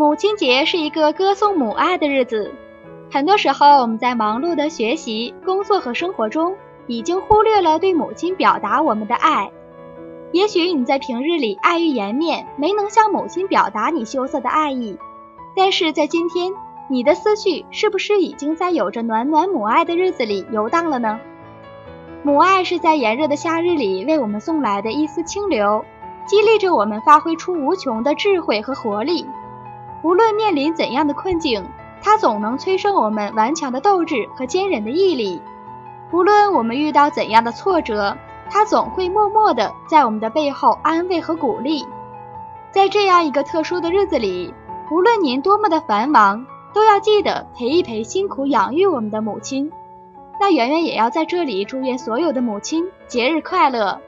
[0.00, 2.54] 母亲节是一个歌颂母爱的日子。
[3.12, 9.50] 很多时候，我们在忙碌的学习、工作和生活中，已经忽略了对母亲表达我们的爱。
[10.32, 14.96] 也许你在平日里碍于颜面，没能向母亲表达你羞涩的爱意，
[15.54, 16.50] 但是在今天，
[16.88, 21.20] 你的思绪是不是已经在有着暖暖母爱的日子里游荡了呢？
[22.22, 25.84] 母爱是在炎热的夏日里为我们送来的一丝清流，
[26.24, 29.26] 激励着我们发挥出无穷的智慧和活力。
[30.02, 31.64] 无论面临怎样的困境，
[32.02, 35.40] 它总能催生我们顽强的斗志和坚韧的毅力；
[36.12, 38.16] 无论我们遇到怎样的挫折，
[38.48, 41.86] 它总会默默地在我们的背后安慰和鼓励。
[42.70, 44.54] 在这样一个特殊的日子里，
[44.90, 49.70] 无论您多么的繁忙，都要记得陪一陪辛苦养育我们的母亲。
[50.40, 54.00] 那圆圆也要在这里祝愿所有的母亲节日快乐。